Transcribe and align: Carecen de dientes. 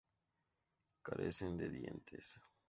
Carecen 1.09 1.57
de 1.59 1.69
dientes. 1.69 2.35